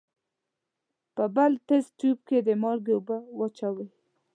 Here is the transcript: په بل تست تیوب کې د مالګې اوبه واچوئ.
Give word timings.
په 1.15 1.23
بل 1.35 1.51
تست 1.67 1.91
تیوب 1.99 2.19
کې 2.27 2.37
د 2.47 2.49
مالګې 2.61 2.93
اوبه 2.97 3.17
واچوئ. 3.37 3.89